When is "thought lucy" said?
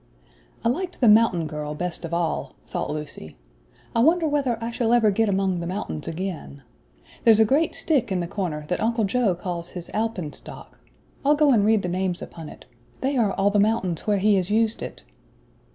2.65-3.37